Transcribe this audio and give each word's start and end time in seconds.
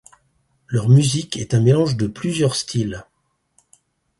Leur 0.67 0.89
musique 0.89 1.37
est 1.37 1.53
un 1.53 1.59
mélange 1.59 1.95
de 1.95 2.07
plusieurs 2.07 2.55
styles. 2.55 3.05